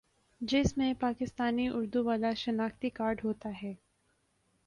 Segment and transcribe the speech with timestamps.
[0.41, 3.73] جس میں پاکستانی اردو والا شناختی کارڈ ہوتا ہے